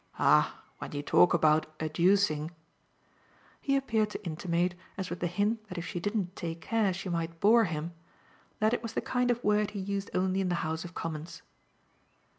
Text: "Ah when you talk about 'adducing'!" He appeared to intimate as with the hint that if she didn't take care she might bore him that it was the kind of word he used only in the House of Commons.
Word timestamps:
"Ah 0.17 0.63
when 0.79 0.93
you 0.93 1.03
talk 1.03 1.31
about 1.35 1.67
'adducing'!" 1.79 2.49
He 3.61 3.75
appeared 3.75 4.09
to 4.09 4.25
intimate 4.25 4.73
as 4.97 5.11
with 5.11 5.19
the 5.19 5.27
hint 5.27 5.63
that 5.67 5.77
if 5.77 5.85
she 5.85 5.99
didn't 5.99 6.35
take 6.35 6.59
care 6.59 6.91
she 6.91 7.07
might 7.09 7.39
bore 7.39 7.65
him 7.65 7.93
that 8.57 8.73
it 8.73 8.81
was 8.81 8.93
the 8.93 9.01
kind 9.01 9.29
of 9.29 9.43
word 9.43 9.69
he 9.77 9.79
used 9.79 10.09
only 10.15 10.41
in 10.41 10.49
the 10.49 10.55
House 10.65 10.83
of 10.83 10.95
Commons. 10.95 11.43